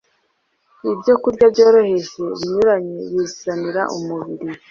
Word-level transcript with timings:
Ibyokurya 0.93 1.45
byoroheje 1.53 2.13
binyuranye, 2.39 2.99
bizanira 3.13 3.81
umubiri 3.97 4.47